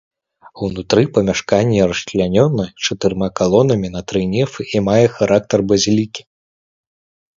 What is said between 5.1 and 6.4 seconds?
характар базілікі.